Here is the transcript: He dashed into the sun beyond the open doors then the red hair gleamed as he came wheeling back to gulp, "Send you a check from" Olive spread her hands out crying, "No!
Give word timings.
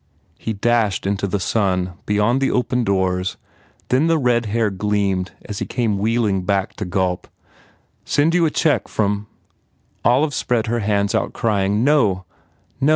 He 0.39 0.51
dashed 0.53 1.05
into 1.05 1.27
the 1.27 1.39
sun 1.39 1.93
beyond 2.07 2.41
the 2.41 2.49
open 2.49 2.83
doors 2.83 3.37
then 3.89 4.07
the 4.07 4.17
red 4.17 4.47
hair 4.47 4.71
gleamed 4.71 5.33
as 5.45 5.59
he 5.59 5.65
came 5.67 5.99
wheeling 5.99 6.41
back 6.43 6.73
to 6.77 6.85
gulp, 6.85 7.27
"Send 8.03 8.33
you 8.33 8.47
a 8.47 8.49
check 8.49 8.87
from" 8.87 9.27
Olive 10.03 10.33
spread 10.33 10.65
her 10.65 10.79
hands 10.79 11.13
out 11.13 11.33
crying, 11.33 11.83
"No! 11.83 12.25